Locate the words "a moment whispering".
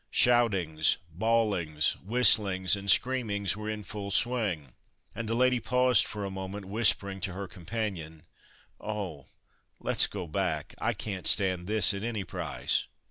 6.25-7.21